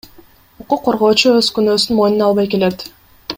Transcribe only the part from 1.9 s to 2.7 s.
мойнуна албай